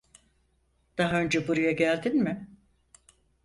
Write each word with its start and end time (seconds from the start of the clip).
Daha 0.97 1.21
önce 1.21 1.47
buraya 1.47 1.71
geldin 1.71 2.15
mi? 2.17 2.47